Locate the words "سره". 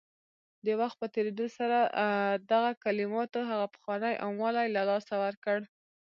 1.57-1.77